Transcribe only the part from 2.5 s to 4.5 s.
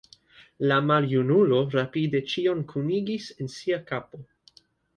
kunigis en sia kapo.